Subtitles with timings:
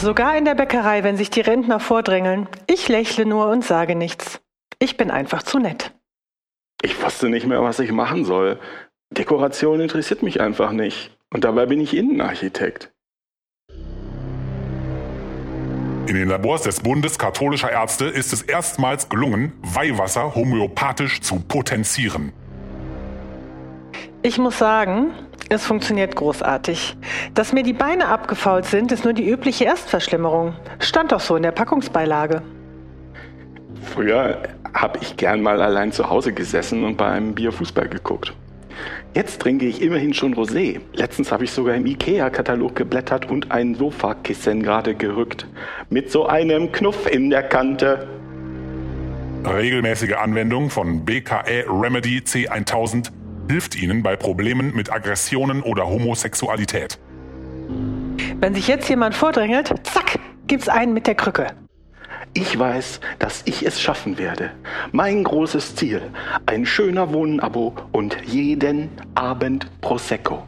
[0.00, 2.46] Sogar in der Bäckerei, wenn sich die Rentner vordrängeln.
[2.68, 4.40] Ich lächle nur und sage nichts.
[4.78, 5.92] Ich bin einfach zu nett.
[6.82, 8.60] Ich wusste nicht mehr, was ich machen soll.
[9.10, 11.18] Dekoration interessiert mich einfach nicht.
[11.34, 12.92] Und dabei bin ich Innenarchitekt.
[16.06, 22.32] In den Labors des Bundes katholischer Ärzte ist es erstmals gelungen, Weihwasser homöopathisch zu potenzieren.
[24.22, 25.10] Ich muss sagen,
[25.48, 26.96] es funktioniert großartig.
[27.34, 30.54] Dass mir die Beine abgefault sind, ist nur die übliche Erstverschlimmerung.
[30.78, 32.42] Stand doch so in der Packungsbeilage.
[33.82, 34.42] Früher
[34.74, 38.34] habe ich gern mal allein zu Hause gesessen und bei einem Bier Fußball geguckt.
[39.14, 40.80] Jetzt trinke ich immerhin schon Rosé.
[40.92, 45.46] Letztens habe ich sogar im IKEA-Katalog geblättert und ein Sofakissen gerade gerückt.
[45.90, 48.06] Mit so einem Knuff in der Kante.
[49.44, 53.10] Regelmäßige Anwendung von BKE Remedy C1000
[53.48, 56.98] hilft Ihnen bei Problemen mit Aggressionen oder Homosexualität.
[58.40, 61.48] Wenn sich jetzt jemand vordrängelt, zack, gibt's einen mit der Krücke.
[62.34, 64.50] Ich weiß, dass ich es schaffen werde.
[64.92, 66.02] Mein großes Ziel,
[66.46, 70.46] ein schöner Wohnabo und jeden Abend Prosecco.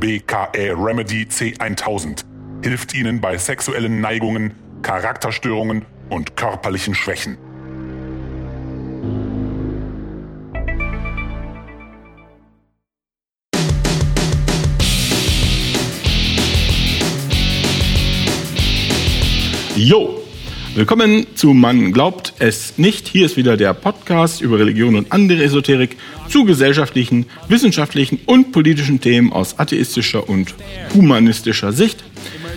[0.00, 2.24] BKE Remedy C1000
[2.62, 4.52] hilft Ihnen bei sexuellen Neigungen,
[4.82, 7.38] Charakterstörungen und körperlichen Schwächen.
[19.84, 20.22] Jo!
[20.76, 23.08] Willkommen zu Man glaubt es nicht.
[23.08, 25.96] Hier ist wieder der Podcast über Religion und andere Esoterik
[26.28, 30.54] zu gesellschaftlichen, wissenschaftlichen und politischen Themen aus atheistischer und
[30.94, 32.04] humanistischer Sicht.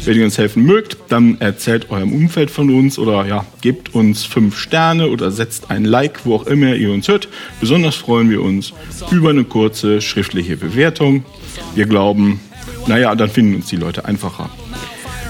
[0.03, 4.23] Wenn ihr uns helfen mögt, dann erzählt eurem Umfeld von uns oder ja, gebt uns
[4.23, 7.27] fünf Sterne oder setzt ein Like, wo auch immer ihr uns hört.
[7.59, 8.71] Besonders freuen wir uns
[9.09, 11.25] über eine kurze schriftliche Bewertung.
[11.73, 12.39] Wir glauben,
[12.85, 14.51] naja, dann finden uns die Leute einfacher.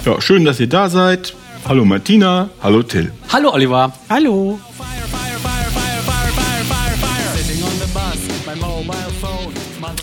[0.04, 1.34] Ja, schön, dass ihr da seid.
[1.68, 3.12] Hallo Martina, hallo Till.
[3.34, 3.92] Hallo Oliver.
[4.08, 4.60] Hallo.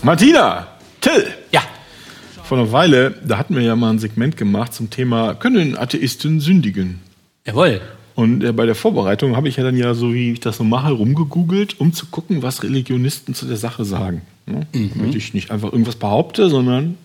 [0.03, 0.67] Martina,
[0.99, 1.23] Till.
[1.53, 1.61] Ja.
[2.43, 6.41] Vor einer Weile, da hatten wir ja mal ein Segment gemacht zum Thema, können Atheisten
[6.41, 6.99] sündigen?
[7.45, 7.79] Jawohl.
[8.15, 10.65] Und äh, bei der Vorbereitung habe ich ja dann ja, so wie ich das so
[10.65, 14.21] mache, rumgegoogelt, um zu gucken, was Religionisten zu der Sache sagen.
[14.45, 14.67] Ne?
[14.73, 16.97] Damit ich nicht einfach irgendwas behaupte, sondern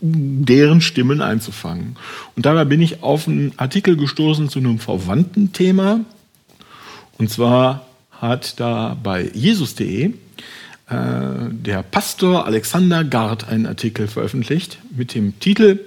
[0.00, 1.96] deren Stimmen einzufangen.
[2.36, 6.00] Und dabei bin ich auf einen Artikel gestoßen zu einem verwandten Thema.
[7.18, 10.12] Und zwar hat da bei Jesus.de äh,
[10.86, 15.80] der Pastor Alexander Gard einen Artikel veröffentlicht mit dem Titel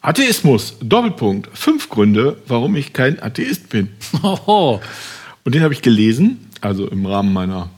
[0.00, 3.88] Atheismus, Doppelpunkt, fünf Gründe, warum ich kein Atheist bin.
[4.22, 4.82] Oho.
[5.44, 7.70] Und den habe ich gelesen, also im Rahmen meiner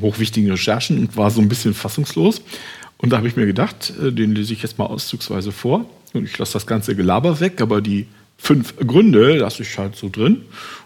[0.00, 2.42] hochwichtigen Recherchen und war so ein bisschen fassungslos.
[3.02, 5.84] Und da habe ich mir gedacht, äh, den lese ich jetzt mal auszugsweise vor.
[6.14, 8.06] Und ich lasse das ganze Gelaber weg, aber die
[8.38, 10.42] fünf Gründe lasse ich halt so drin.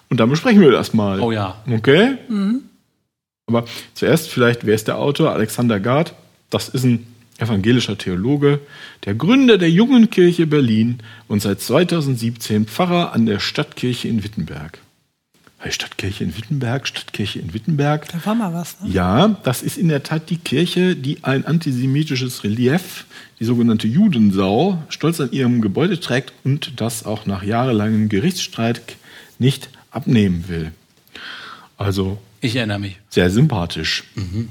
[0.08, 1.20] Und dann besprechen wir das mal.
[1.20, 1.62] Oh ja.
[1.70, 2.16] Okay?
[3.46, 5.32] Aber zuerst vielleicht, wer ist der Autor?
[5.32, 6.14] Alexander Gard.
[6.50, 7.06] Das ist ein
[7.38, 8.60] evangelischer Theologe,
[9.04, 14.78] der Gründer der Jungen Kirche Berlin und seit 2017 Pfarrer an der Stadtkirche in Wittenberg.
[15.58, 18.06] Hey, Stadtkirche in Wittenberg, Stadtkirche in Wittenberg.
[18.12, 18.90] Da war mal was, ne?
[18.90, 23.06] Ja, das ist in der Tat die Kirche, die ein antisemitisches Relief,
[23.40, 28.82] die sogenannte Judensau, stolz an ihrem Gebäude trägt und das auch nach jahrelangem Gerichtsstreit
[29.38, 30.72] nicht abnehmen will.
[31.78, 32.98] Also Ich erinnere mich.
[33.08, 34.04] sehr sympathisch.
[34.14, 34.50] Und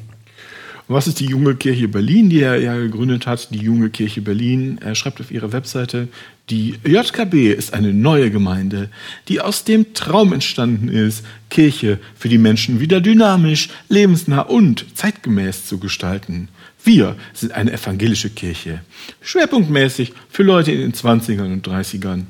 [0.87, 3.53] was ist die Junge Kirche Berlin, die er ja gegründet hat?
[3.53, 6.07] Die Junge Kirche Berlin, er schreibt auf ihrer Webseite,
[6.49, 8.89] die JKB ist eine neue Gemeinde,
[9.27, 15.65] die aus dem Traum entstanden ist, Kirche für die Menschen wieder dynamisch, lebensnah und zeitgemäß
[15.65, 16.49] zu gestalten.
[16.83, 18.81] Wir sind eine evangelische Kirche,
[19.21, 22.25] schwerpunktmäßig für Leute in den 20ern und 30ern.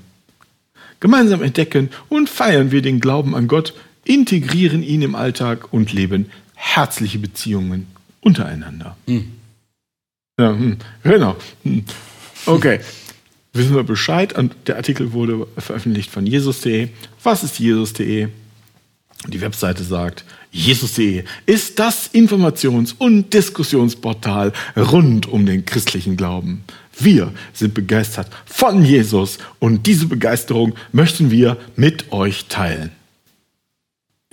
[1.02, 3.74] Gemeinsam entdecken und feiern wir den Glauben an Gott,
[4.06, 7.88] integrieren ihn im Alltag und leben herzliche Beziehungen
[8.22, 8.96] untereinander.
[10.40, 11.36] Ja, hm, genau.
[11.64, 11.84] Hm.
[12.46, 12.80] Okay.
[13.56, 16.90] Wissen wir Bescheid und der Artikel wurde veröffentlicht von Jesus.de.
[17.24, 18.28] Was ist Jesus.de?
[19.28, 26.66] Die Webseite sagt, Jesus.de ist das Informations- und Diskussionsportal rund um den christlichen Glauben.
[27.00, 32.92] Wir sind begeistert von Jesus und diese Begeisterung möchten wir mit euch teilen.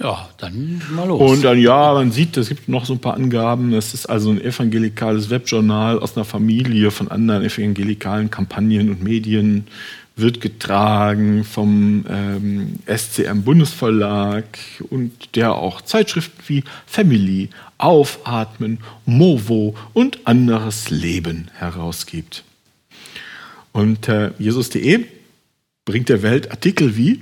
[0.02, 1.31] Ja, dann mal los.
[1.31, 3.72] Und dann, ja, man sieht, es gibt noch so ein paar Angaben.
[3.72, 9.69] Es ist also ein evangelikales Webjournal aus einer Familie von anderen evangelikalen Kampagnen und Medien,
[10.16, 14.44] wird getragen vom ähm, SCM Bundesverlag
[14.90, 22.43] und der auch Zeitschriften wie Family, Aufatmen, Movo und anderes Leben herausgibt.
[23.70, 25.06] Und äh, Jesus.de
[25.84, 27.20] bringt der Welt Artikel wie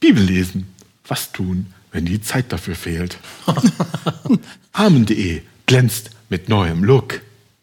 [0.00, 0.72] Bibel lesen,
[1.06, 3.18] was tun, wenn die Zeit dafür fehlt.
[4.72, 7.20] Amen.de glänzt mit neuem Look.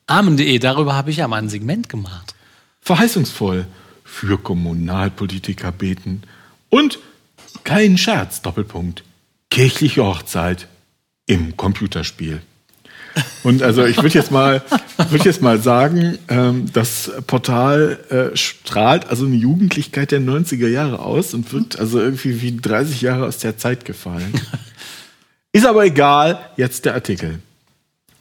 [0.08, 2.36] Amen.de, darüber habe ich ja mal ein Segment gemacht.
[2.82, 3.66] Verheißungsvoll
[4.04, 6.22] für Kommunalpolitiker beten.
[6.70, 7.00] Und
[7.64, 9.04] kein Scherz, Doppelpunkt.
[9.50, 10.68] Kirchliche Hochzeit
[11.26, 12.42] im Computerspiel.
[13.44, 14.62] Und also ich würde jetzt mal,
[15.10, 21.00] würde jetzt mal sagen, ähm, das Portal äh, strahlt also eine Jugendlichkeit der 90er Jahre
[21.00, 24.34] aus und wird also irgendwie wie 30 Jahre aus der Zeit gefallen.
[25.52, 27.40] Ist aber egal, jetzt der Artikel.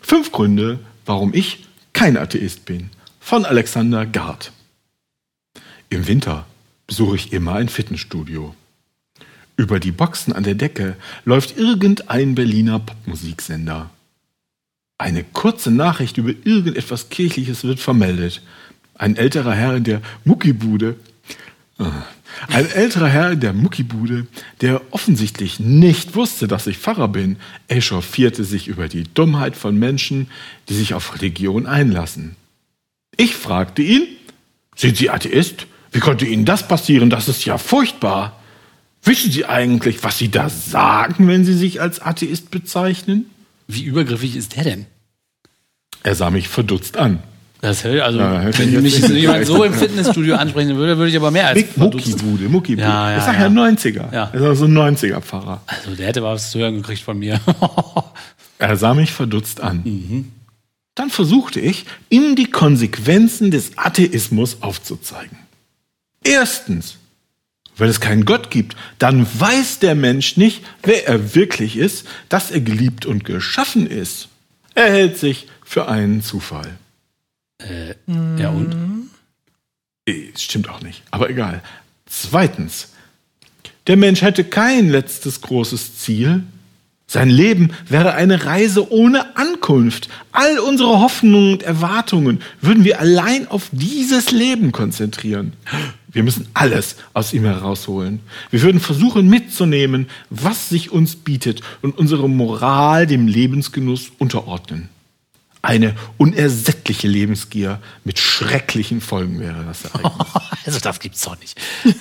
[0.00, 2.90] Fünf Gründe, warum ich kein Atheist bin.
[3.18, 4.52] Von Alexander Gard.
[5.88, 6.46] Im Winter
[6.86, 8.54] besuche ich immer ein Fitnessstudio.
[9.56, 13.90] Über die Boxen an der Decke läuft irgendein Berliner Popmusiksender.
[15.04, 18.40] Eine kurze Nachricht über irgendetwas Kirchliches wird vermeldet.
[18.94, 20.96] Ein älterer Herr in der Muckibude,
[21.78, 21.84] äh,
[22.48, 24.26] ein älterer Herr in der Muckibude,
[24.62, 27.36] der offensichtlich nicht wusste, dass ich Pfarrer bin,
[27.68, 30.28] echauffierte sich über die Dummheit von Menschen,
[30.70, 32.36] die sich auf Religion einlassen.
[33.18, 34.06] Ich fragte ihn,
[34.74, 35.66] sind Sie Atheist?
[35.92, 37.10] Wie konnte Ihnen das passieren?
[37.10, 38.40] Das ist ja furchtbar.
[39.02, 43.26] Wissen Sie eigentlich, was Sie da sagen, wenn Sie sich als Atheist bezeichnen?
[43.68, 44.86] Wie übergriffig ist der denn?
[46.04, 47.18] Er sah mich verdutzt an.
[47.60, 51.46] Das, also, Ja, wenn mich jemand so im Fitnessstudio ansprechen würde, würde ich aber mehr
[51.46, 52.08] als Big verdutzt.
[52.08, 52.86] Muckibude, Muckibude.
[52.86, 53.46] Ja, ja, ich sag ja.
[53.46, 54.12] ja 90er.
[54.12, 54.30] Ja.
[54.30, 55.62] Er ist also ein 90er-Pfarrer.
[55.66, 57.40] Also, der hätte was zu hören gekriegt von mir.
[58.58, 60.30] Er sah mich verdutzt an.
[60.94, 65.36] Dann versuchte ich, ihm die Konsequenzen des Atheismus aufzuzeigen.
[66.22, 66.96] Erstens,
[67.76, 72.52] wenn es keinen Gott gibt, dann weiß der Mensch nicht, wer er wirklich ist, dass
[72.52, 74.28] er geliebt und geschaffen ist.
[74.74, 76.78] Er hält sich für einen Zufall.
[78.38, 79.10] ja, und?
[80.06, 81.62] Eh, Stimmt auch nicht, aber egal.
[82.06, 82.92] Zweitens,
[83.88, 86.44] der Mensch hätte kein letztes großes Ziel.
[87.08, 90.08] Sein Leben wäre eine Reise ohne Ankunft.
[90.30, 95.54] All unsere Hoffnungen und Erwartungen würden wir allein auf dieses Leben konzentrieren.
[96.06, 98.20] Wir müssen alles aus ihm herausholen.
[98.50, 104.93] Wir würden versuchen mitzunehmen, was sich uns bietet und unsere Moral dem Lebensgenuss unterordnen.
[105.64, 110.12] Eine unersättliche Lebensgier mit schrecklichen Folgen wäre das Ereignis.
[110.66, 111.58] Also, das gibt's doch nicht.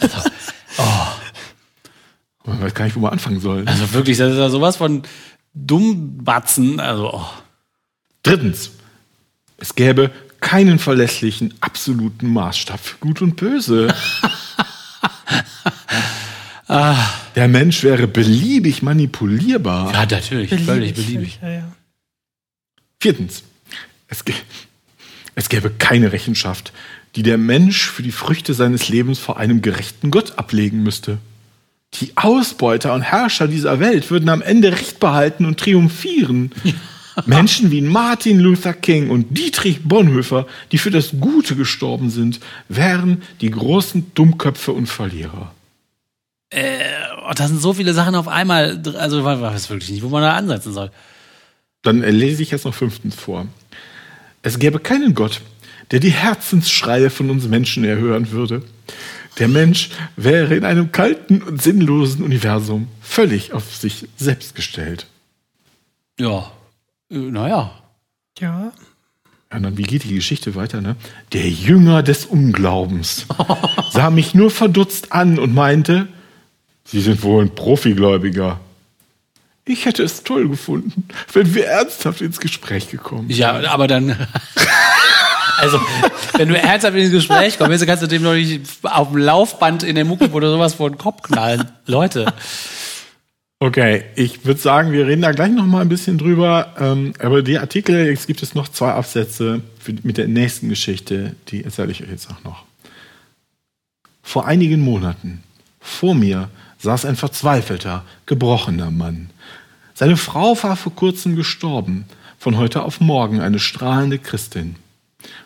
[2.45, 3.65] Man weiß gar nicht, wo man anfangen soll.
[3.67, 5.03] Also, wirklich, das ist ja sowas von
[5.53, 6.81] Dummbatzen.
[6.81, 7.25] Also, oh.
[8.21, 8.71] Drittens,
[9.57, 10.11] es gäbe
[10.41, 13.93] keinen verlässlichen, absoluten Maßstab für Gut und Böse.
[17.35, 19.93] Der Mensch wäre beliebig manipulierbar.
[19.93, 21.39] ja, natürlich, völlig beliebig.
[21.41, 21.71] Ja, ja.
[22.99, 23.43] Viertens,
[24.13, 24.23] es,
[25.35, 26.71] es gäbe keine Rechenschaft,
[27.15, 31.17] die der Mensch für die Früchte seines Lebens vor einem gerechten Gott ablegen müsste.
[31.95, 36.51] Die Ausbeuter und Herrscher dieser Welt würden am Ende Recht behalten und triumphieren.
[37.27, 42.39] Menschen wie Martin Luther King und Dietrich Bonhoeffer, die für das Gute gestorben sind,
[42.69, 45.51] wären die großen Dummköpfe und Verlierer.
[46.53, 48.81] Oh, das sind so viele Sachen auf einmal.
[48.97, 50.91] Also, ich weiß wirklich nicht, wo man da ansetzen soll.
[51.83, 53.47] Dann lese ich jetzt noch fünftens vor.
[54.43, 55.41] Es gäbe keinen Gott,
[55.91, 58.61] der die Herzensschreie von uns Menschen erhören würde.
[59.39, 65.07] Der Mensch wäre in einem kalten und sinnlosen Universum völlig auf sich selbst gestellt.
[66.19, 66.51] Ja,
[67.09, 67.71] äh, naja.
[68.39, 68.71] Ja.
[69.51, 70.95] Ja, und dann, wie geht die Geschichte weiter, ne?
[71.31, 73.27] Der Jünger des Unglaubens
[73.91, 76.07] sah mich nur verdutzt an und meinte,
[76.85, 78.59] Sie sind wohl ein Profigläubiger.
[79.65, 83.39] Ich hätte es toll gefunden, wenn wir ernsthaft ins Gespräch gekommen wären.
[83.39, 84.15] Ja, aber dann.
[85.59, 85.79] Also,
[86.35, 89.95] wenn du ernsthaft ins Gespräch kommst, kannst du dem doch nicht auf dem Laufband in
[89.95, 91.69] der Mucke oder sowas vor den Kopf knallen.
[91.85, 92.33] Leute.
[93.59, 96.73] Okay, ich würde sagen, wir reden da gleich noch mal ein bisschen drüber.
[96.77, 101.35] Ähm, aber die Artikel, jetzt gibt es noch zwei Absätze für, mit der nächsten Geschichte,
[101.47, 102.65] die erzähle ich euch jetzt auch noch.
[104.21, 105.43] Vor einigen Monaten,
[105.79, 106.49] vor mir,
[106.83, 109.29] saß ein verzweifelter, gebrochener Mann.
[109.93, 112.05] Seine Frau war vor kurzem gestorben,
[112.37, 114.75] von heute auf morgen eine strahlende Christin.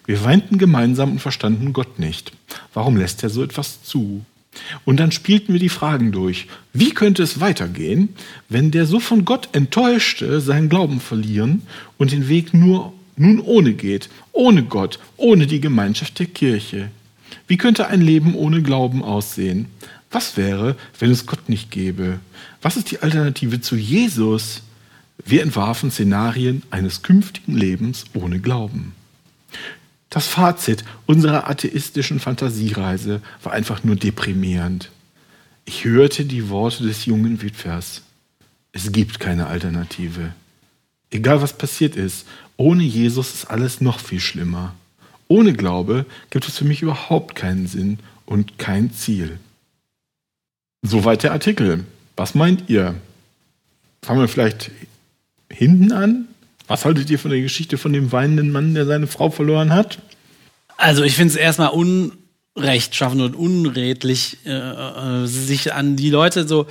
[0.06, 2.32] Wir weinten gemeinsam und verstanden Gott nicht.
[2.74, 4.25] Warum lässt er so etwas zu?
[4.84, 6.48] Und dann spielten wir die Fragen durch.
[6.74, 8.10] Wie könnte es weitergehen,
[8.50, 11.62] wenn der so von Gott enttäuschte seinen Glauben verlieren
[12.00, 16.89] und den Weg nur nun ohne geht, ohne Gott, ohne die Gemeinschaft der Kirche?
[17.48, 19.67] Wie könnte ein Leben ohne Glauben aussehen?
[20.10, 22.20] Was wäre, wenn es Gott nicht gäbe?
[22.62, 24.62] Was ist die Alternative zu Jesus?
[25.26, 28.94] Wir entwarfen Szenarien eines künftigen Lebens ohne Glauben.
[30.10, 34.90] Das Fazit unserer atheistischen Fantasiereise war einfach nur deprimierend.
[35.66, 38.04] Ich hörte die Worte des jungen Witwers.
[38.72, 40.34] Es gibt keine Alternative.
[41.10, 44.76] Egal was passiert ist, ohne Jesus ist alles noch viel schlimmer.
[45.28, 49.40] Ohne Glaube gibt es für mich überhaupt keinen Sinn und kein Ziel.
[50.84, 51.86] Soweit der Artikel.
[52.15, 52.96] Was meint ihr?
[54.01, 54.72] Fangen wir vielleicht
[55.51, 56.27] hinten an?
[56.67, 60.00] Was haltet ihr von der Geschichte von dem weinenden Mann, der seine Frau verloren hat?
[60.77, 66.67] Also ich finde es erstmal unrechtschaffend und unredlich, äh, äh, sich an die Leute so,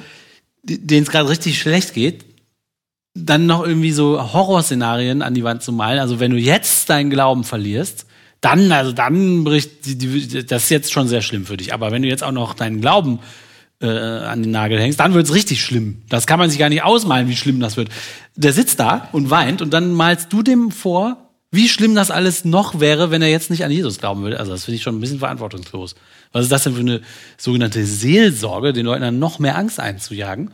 [0.62, 2.25] denen es gerade richtig schlecht geht,
[3.14, 5.98] dann noch irgendwie so Horrorszenarien an die Wand zu malen.
[5.98, 8.06] Also wenn du jetzt deinen Glauben verlierst,
[8.42, 11.72] dann, also dann bricht die, die, das ist jetzt schon sehr schlimm für dich.
[11.72, 13.20] Aber wenn du jetzt auch noch deinen Glauben
[13.80, 16.02] äh, an den Nagel hängst, dann wird's richtig schlimm.
[16.09, 17.88] Das kann man sich gar nicht ausmalen, wie schlimm das wird.
[18.35, 21.16] Der sitzt da und weint und dann malst du dem vor,
[21.50, 24.38] wie schlimm das alles noch wäre, wenn er jetzt nicht an Jesus glauben würde.
[24.38, 25.95] Also das finde ich schon ein bisschen verantwortungslos.
[26.33, 27.00] Was ist das denn für eine
[27.37, 30.50] sogenannte Seelsorge, den Leuten dann noch mehr Angst einzujagen?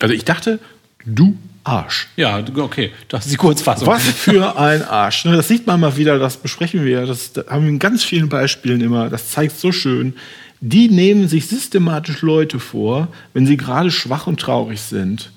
[0.00, 0.60] Also ich dachte,
[1.04, 2.08] du Arsch.
[2.16, 3.88] Ja, okay, das ist die Kurzfassung.
[3.88, 5.24] Was für ein Arsch.
[5.24, 5.36] Ne?
[5.36, 8.80] Das sieht man mal wieder, das besprechen wir, das haben wir in ganz vielen Beispielen
[8.80, 9.10] immer.
[9.10, 10.14] Das zeigt so schön.
[10.60, 15.30] Die nehmen sich systematisch Leute vor, wenn sie gerade schwach und traurig sind.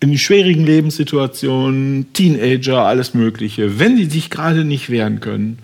[0.00, 5.58] In schwierigen Lebenssituationen, Teenager, alles Mögliche, wenn sie sich gerade nicht wehren können.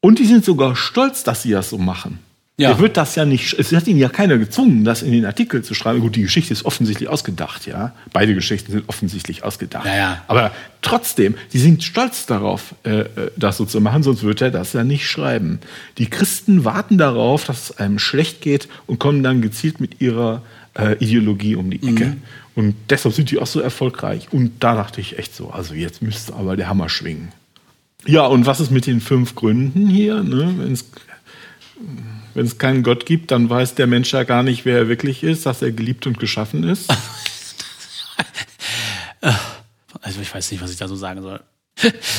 [0.00, 2.18] Und die sind sogar stolz, dass sie das so machen.
[2.60, 2.68] Ja.
[2.68, 5.64] Der wird das ja nicht, es hat ihn ja keiner gezwungen, das in den Artikel
[5.64, 6.00] zu schreiben.
[6.00, 7.94] Gut, die Geschichte ist offensichtlich ausgedacht, ja.
[8.12, 9.86] Beide Geschichten sind offensichtlich ausgedacht.
[9.86, 10.24] Ja, ja.
[10.28, 10.50] Aber
[10.82, 14.74] trotzdem, die sind stolz darauf, äh, äh, das so zu machen, sonst wird er das
[14.74, 15.60] ja nicht schreiben.
[15.96, 20.42] Die Christen warten darauf, dass es einem schlecht geht und kommen dann gezielt mit ihrer
[20.78, 22.04] äh, Ideologie um die Ecke.
[22.04, 22.22] Mhm.
[22.56, 24.28] Und deshalb sind die auch so erfolgreich.
[24.32, 27.28] Und da dachte ich echt so, also jetzt müsste aber der Hammer schwingen.
[28.06, 30.22] Ja, und was ist mit den fünf Gründen hier?
[30.22, 30.76] Ne?
[32.34, 35.22] Wenn es keinen Gott gibt, dann weiß der Mensch ja gar nicht, wer er wirklich
[35.22, 36.90] ist, dass er geliebt und geschaffen ist.
[39.20, 41.40] also ich weiß nicht, was ich da so sagen soll.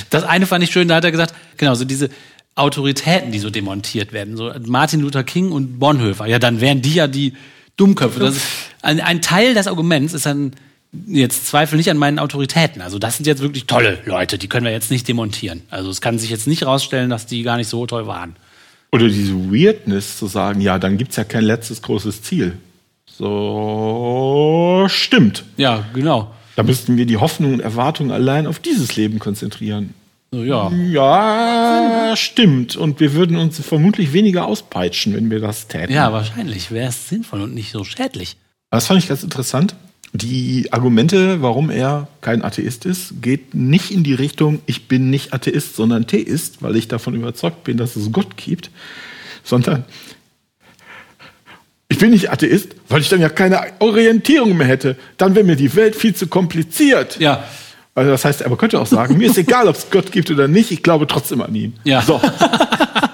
[0.10, 2.10] Das eine fand ich schön, da hat er gesagt, genau, so diese
[2.56, 6.96] Autoritäten, die so demontiert werden, so Martin Luther King und Bonhoeffer, ja, dann wären die
[6.96, 7.34] ja die
[7.78, 8.20] Dummköpfe.
[8.20, 8.48] Das ist,
[8.82, 10.54] ein, ein Teil des Arguments ist dann,
[11.08, 12.82] jetzt zweifel nicht an meinen Autoritäten.
[12.82, 15.62] Also das sind jetzt wirklich tolle Leute, die können wir jetzt nicht demontieren.
[15.70, 18.36] Also es kann sich jetzt nicht rausstellen, dass die gar nicht so toll waren.
[18.92, 22.58] Oder diese Weirdness zu sagen, ja, dann gibt es ja kein letztes großes Ziel.
[23.06, 25.46] So stimmt.
[25.58, 26.34] Ja, genau.
[26.56, 29.94] Da müssten wir die Hoffnung und Erwartung allein auf dieses Leben konzentrieren.
[30.34, 30.72] Ja.
[30.72, 32.76] Ja, stimmt.
[32.76, 35.94] Und wir würden uns vermutlich weniger auspeitschen, wenn wir das täten.
[35.94, 38.38] Ja, wahrscheinlich wäre es sinnvoll und nicht so schädlich.
[38.70, 39.76] Das fand ich ganz interessant.
[40.14, 45.34] Die Argumente, warum er kein Atheist ist, geht nicht in die Richtung, ich bin nicht
[45.34, 48.72] Atheist, sondern Theist, weil ich davon überzeugt bin, dass es Gott gibt,
[49.44, 49.86] sondern
[51.88, 54.98] ich bin nicht Atheist, weil ich dann ja keine Orientierung mehr hätte.
[55.18, 57.18] Dann wäre mir die Welt viel zu kompliziert.
[57.20, 57.46] Ja.
[57.96, 60.48] Also das heißt, er könnte auch sagen, mir ist egal, ob es Gott gibt oder
[60.48, 61.74] nicht, ich glaube trotzdem an ihn.
[61.84, 62.02] Ja.
[62.02, 62.22] So.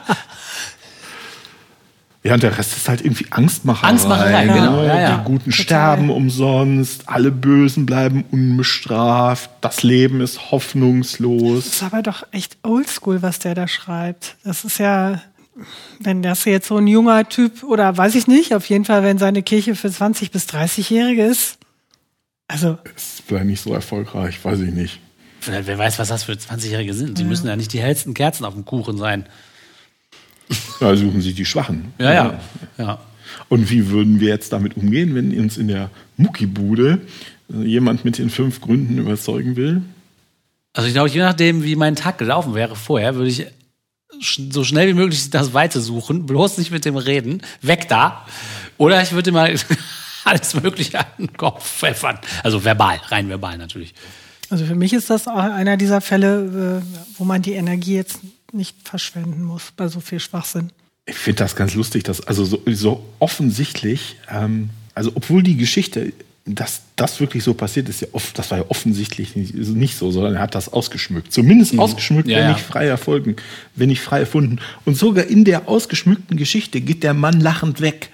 [2.28, 3.88] Ja, und der Rest ist halt irgendwie Angstmacherei.
[3.88, 4.54] Angstmacherei, ne?
[4.54, 4.84] genau.
[4.84, 5.18] Ja, ja.
[5.18, 5.54] Die Guten Total.
[5.54, 11.64] sterben umsonst, alle Bösen bleiben unbestraft, das Leben ist hoffnungslos.
[11.64, 14.36] Das ist aber doch echt oldschool, was der da schreibt.
[14.44, 15.22] Das ist ja,
[16.02, 19.18] wenn das jetzt so ein junger Typ, oder weiß ich nicht, auf jeden Fall, wenn
[19.18, 21.58] seine Kirche für 20- bis 30-Jährige ist.
[22.50, 22.78] Also.
[22.94, 25.00] Ist vielleicht nicht so erfolgreich, weiß ich nicht.
[25.46, 27.20] Wer weiß, was das für 20-Jährige sind.
[27.20, 27.28] Die ja.
[27.30, 29.26] müssen ja nicht die hellsten Kerzen auf dem Kuchen sein.
[30.80, 31.94] Da suchen sich die Schwachen.
[32.00, 32.40] Ja, ja,
[32.78, 33.00] ja.
[33.50, 37.00] Und wie würden wir jetzt damit umgehen, wenn uns in der Muckibude
[37.50, 39.82] jemand mit den fünf Gründen überzeugen will?
[40.74, 43.48] Also ich glaube, je nachdem, wie mein Tag gelaufen wäre vorher, würde ich
[44.22, 48.26] so schnell wie möglich das Weite suchen, bloß nicht mit dem reden, weg da.
[48.78, 49.54] Oder ich würde mal
[50.24, 52.20] alles Mögliche an den Kopf pfeffern.
[52.44, 53.94] Also verbal, rein verbal natürlich.
[54.50, 58.20] Also für mich ist das auch einer dieser Fälle, äh, wo man die Energie jetzt
[58.54, 60.72] nicht verschwenden muss bei so viel Schwachsinn.
[61.06, 66.14] Ich finde das ganz lustig, dass also so, so offensichtlich, ähm, also obwohl die Geschichte,
[66.46, 70.12] dass das wirklich so passiert ist, ja oft, das war ja offensichtlich nicht, nicht, so,
[70.12, 71.32] sondern er hat das ausgeschmückt.
[71.32, 71.82] Zumindest mhm.
[71.82, 72.54] ausgeschmückt, ja, wenn ja.
[72.54, 73.36] nicht frei erfolgen,
[73.76, 74.60] wenn nicht frei erfunden.
[74.86, 78.10] Und sogar in der ausgeschmückten Geschichte geht der Mann lachend weg.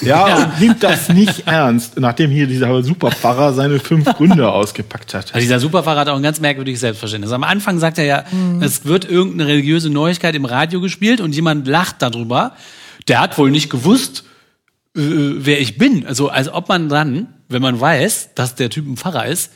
[0.00, 5.14] Ja, ja, und nimmt das nicht ernst, nachdem hier dieser Superpfarrer seine fünf Gründe ausgepackt
[5.14, 5.34] hat.
[5.34, 7.32] Also dieser Superpfarrer hat auch ein ganz merkwürdiges Selbstverständnis.
[7.32, 8.62] Am Anfang sagt er ja, mhm.
[8.62, 12.54] es wird irgendeine religiöse Neuigkeit im Radio gespielt und jemand lacht darüber.
[13.08, 14.24] Der hat wohl nicht gewusst,
[14.96, 16.06] äh, wer ich bin.
[16.06, 19.52] Also als ob man dann, wenn man weiß, dass der Typ ein Pfarrer ist,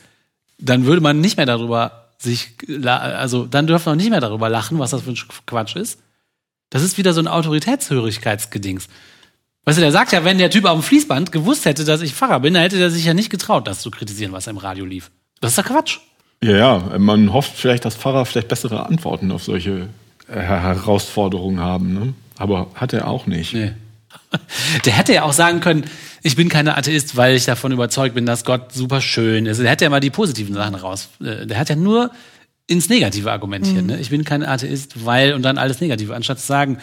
[0.57, 4.77] dann würde man nicht mehr darüber sich, also dann wir auch nicht mehr darüber lachen,
[4.77, 5.99] was das für ein Quatsch ist.
[6.69, 8.87] Das ist wieder so ein Autoritätshörigkeitsgedings.
[9.65, 12.13] Weißt du, der sagt ja, wenn der Typ auf dem Fließband gewusst hätte, dass ich
[12.13, 14.85] Pfarrer bin, dann hätte er sich ja nicht getraut, das zu kritisieren, was im Radio
[14.85, 15.11] lief.
[15.41, 15.99] Das ist doch Quatsch.
[16.41, 19.89] Ja, ja, man hofft vielleicht, dass Pfarrer vielleicht bessere Antworten auf solche
[20.27, 21.93] äh, Herausforderungen haben.
[21.93, 22.13] Ne?
[22.37, 23.53] Aber hat er auch nicht.
[23.53, 23.73] Nee.
[24.85, 25.83] Der hätte ja auch sagen können,
[26.23, 29.59] ich bin kein Atheist, weil ich davon überzeugt bin, dass Gott super schön ist.
[29.59, 31.09] Der hätte ja mal die positiven Sachen raus.
[31.23, 32.11] äh, Der hat ja nur
[32.67, 33.85] ins Negative argumentiert.
[33.85, 33.99] Ne?
[33.99, 36.77] Ich bin kein Atheist, weil und dann alles Negative, anstatt zu sagen,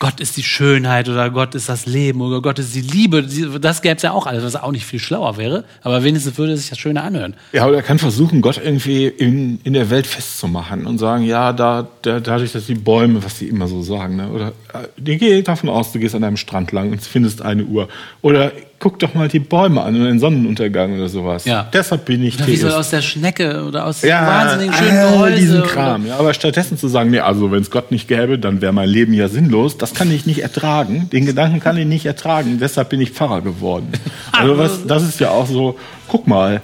[0.00, 3.22] Gott ist die Schönheit oder Gott ist das Leben oder Gott ist die Liebe.
[3.60, 5.64] Das gäbe es ja auch alles, was auch nicht viel schlauer wäre.
[5.82, 7.34] Aber wenigstens würde sich das schöner anhören.
[7.52, 11.52] Ja, oder er kann versuchen, Gott irgendwie in, in der Welt festzumachen und sagen, ja,
[11.52, 14.30] da, da dadurch, dass die Bäume, was sie immer so sagen, ne?
[14.30, 17.86] oder äh, geh davon aus, du gehst an einem Strand lang und findest eine Uhr.
[18.22, 21.44] Oder guck doch mal die Bäume an und den Sonnenuntergang oder sowas.
[21.44, 21.68] Ja.
[21.72, 25.10] Deshalb bin ich Oder wie so aus der Schnecke oder aus ja, wahnsinnig schönen äh,
[25.12, 25.36] Gehäuse.
[25.36, 26.06] diesen Kram.
[26.06, 28.88] Ja, aber stattdessen zu sagen, nee, also wenn es Gott nicht gäbe, dann wäre mein
[28.88, 29.76] Leben ja sinnlos.
[29.76, 31.10] Das kann ich nicht ertragen.
[31.12, 32.58] Den Gedanken kann ich nicht ertragen.
[32.58, 33.92] Deshalb bin ich Pfarrer geworden.
[34.32, 35.76] Also was, das ist ja auch so.
[36.08, 36.62] Guck mal,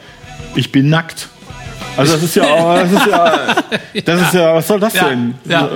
[0.55, 1.29] ich bin nackt.
[1.97, 3.57] Also das ist ja, auch, das ist ja,
[4.05, 5.35] das ist ja, was soll das Ja, denn?
[5.49, 5.69] ja.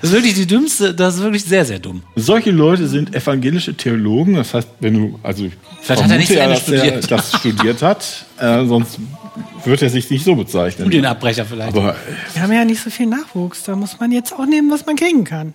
[0.00, 2.02] Das ist wirklich die dümmste, das ist wirklich sehr, sehr dumm.
[2.14, 4.34] Solche Leute sind evangelische Theologen.
[4.34, 6.98] Das heißt, wenn du, also ich Vielleicht hat er nicht zu vermute Ende dass er
[6.98, 7.10] studiert.
[7.10, 8.98] das studiert hat, äh, sonst
[9.64, 10.86] wird er sich nicht so bezeichnen.
[10.86, 11.74] Studienabbrecher vielleicht.
[11.74, 11.96] Aber
[12.34, 13.62] Wir haben ja nicht so viel Nachwuchs.
[13.64, 15.54] Da muss man jetzt auch nehmen, was man kriegen kann.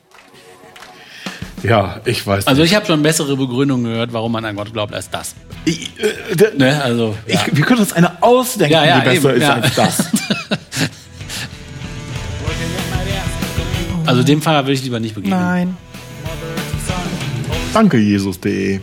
[1.63, 2.71] Ja, ich weiß Also nicht.
[2.71, 5.35] ich habe schon bessere Begründungen gehört, warum man an Gott glaubt, als das.
[5.65, 6.81] Ich, äh, Ne?
[6.81, 7.41] Also, ja.
[7.47, 9.53] Ich, wir können uns eine ausdenken, Ja, ja, die besser eben, ist ja.
[9.55, 10.05] als das.
[14.05, 15.39] also dem Pfarrer will ich lieber nicht begegnen.
[15.39, 15.77] Nein.
[17.73, 18.79] Danke, Jesus.de.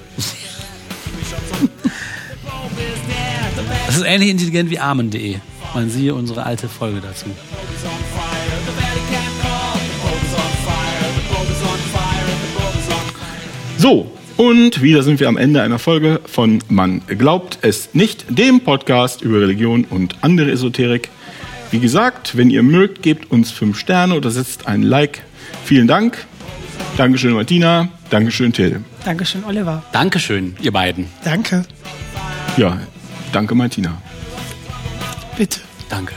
[3.87, 5.37] Das ist ähnlich intelligent wie Amen.de.
[5.75, 7.27] Man siehe unsere alte Folge dazu.
[13.79, 18.61] So, und wieder sind wir am Ende einer Folge von Man glaubt es nicht, dem
[18.61, 21.11] Podcast über Religion und andere Esoterik.
[21.71, 25.23] Wie gesagt, wenn ihr mögt, gebt uns fünf Sterne oder setzt ein Like.
[25.65, 26.27] Vielen Dank.
[26.97, 27.89] Dankeschön, Martina.
[28.09, 28.83] Dankeschön, Till.
[29.05, 29.83] Dankeschön, Oliver.
[29.93, 31.07] Dankeschön, ihr beiden.
[31.25, 31.65] Danke.
[32.57, 32.79] Ja,
[33.33, 34.01] danke, Martina.
[35.37, 35.61] Bitte.
[35.89, 36.15] Danke.